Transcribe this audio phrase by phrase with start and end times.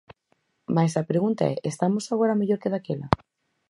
[0.75, 3.07] Mais a pregunta é: estamos agora mellor que daquela?